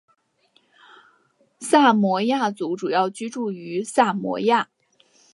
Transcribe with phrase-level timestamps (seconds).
[1.59, 4.67] 萨摩亚族主要居住于萨摩亚。